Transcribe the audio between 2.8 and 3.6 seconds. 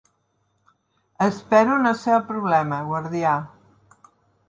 guardià?